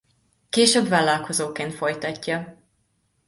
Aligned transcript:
Később 0.49 0.87
vállalkozóként 0.89 1.73
folytatja. 1.73 2.61